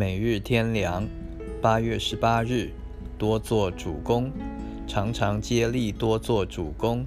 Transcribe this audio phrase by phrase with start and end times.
[0.00, 1.06] 每日天良，
[1.60, 2.70] 八月十八日，
[3.18, 4.32] 多做主公，
[4.86, 7.04] 常常接力多做主公，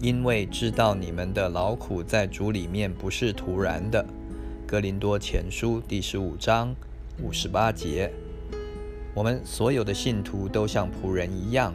[0.00, 4.04] 因为知道你们的劳苦在主里面不是突然的。
[4.66, 6.74] 哥林多前书第十五章
[7.22, 8.10] 五十八节，
[9.14, 11.72] 我们所有的信徒都像仆人一样，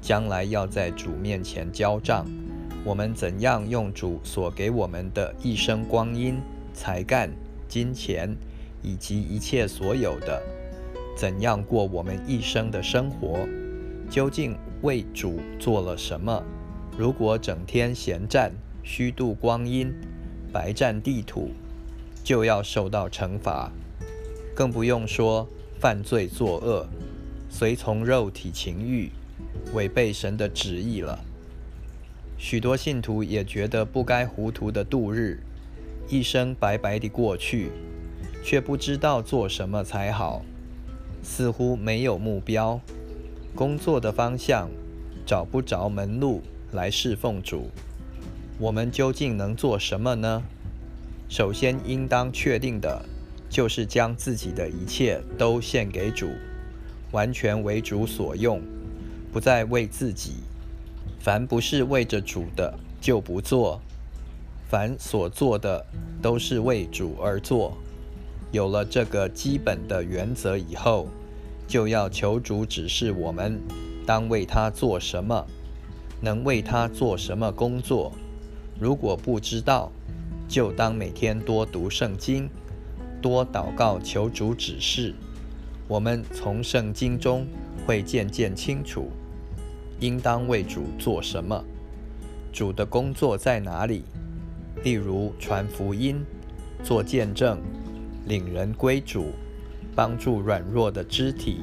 [0.00, 2.24] 将来要在主面前交账。
[2.82, 6.40] 我们怎样用主所给我们的一生光阴、
[6.72, 7.30] 才干、
[7.68, 8.34] 金钱？
[8.82, 10.42] 以及一切所有的，
[11.16, 13.46] 怎样过我们一生的生活？
[14.10, 16.42] 究竟为主做了什么？
[16.98, 19.90] 如果整天闲站、虚度光阴、
[20.52, 21.50] 白占地土，
[22.22, 23.72] 就要受到惩罚。
[24.54, 25.48] 更不用说
[25.80, 26.86] 犯罪作恶、
[27.48, 29.10] 随从肉体情欲、
[29.72, 31.18] 违背神的旨意了。
[32.36, 35.38] 许多信徒也觉得不该糊涂的度日，
[36.08, 37.70] 一生白白的过去。
[38.42, 40.42] 却不知道做什么才好，
[41.22, 42.80] 似乎没有目标，
[43.54, 44.68] 工作的方向
[45.24, 47.70] 找不着门路来侍奉主。
[48.58, 50.42] 我们究竟能做什么呢？
[51.28, 53.04] 首先应当确定的，
[53.48, 56.28] 就是将自己的一切都献给主，
[57.12, 58.60] 完全为主所用，
[59.32, 60.34] 不再为自己。
[61.18, 63.80] 凡不是为着主的，就不做；
[64.68, 65.86] 凡所做的，
[66.20, 67.78] 都是为主而做。
[68.52, 71.08] 有了这个基本的原则以后，
[71.66, 73.58] 就要求主指示我们
[74.06, 75.46] 当为他做什么，
[76.20, 78.12] 能为他做什么工作。
[78.78, 79.90] 如果不知道，
[80.46, 82.46] 就当每天多读圣经，
[83.22, 85.14] 多祷告求主指示。
[85.88, 87.46] 我们从圣经中
[87.86, 89.08] 会渐渐清楚，
[89.98, 91.64] 应当为主做什么，
[92.52, 94.04] 主的工作在哪里。
[94.84, 96.22] 例如传福音、
[96.82, 97.58] 做见证。
[98.26, 99.32] 领人归主，
[99.94, 101.60] 帮助软弱的肢体，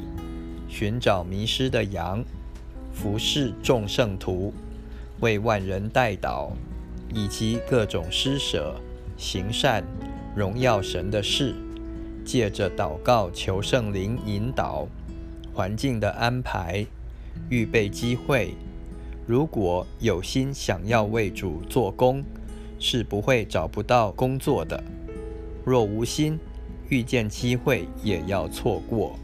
[0.68, 2.24] 寻找迷失的羊，
[2.94, 4.54] 服侍众圣徒，
[5.22, 6.52] 为万人代祷，
[7.14, 8.76] 以及各种施舍、
[9.18, 9.84] 行善、
[10.36, 11.56] 荣耀神的事，
[12.26, 14.88] 借着祷告求圣灵引导，
[15.54, 16.86] 环境的安排，
[17.50, 18.54] 预备机会。
[19.26, 22.24] 如果有心想要为主做工，
[22.80, 24.84] 是不会找不到工作的。
[25.66, 26.40] 若无心，
[26.90, 29.18] 遇见机会也要错过。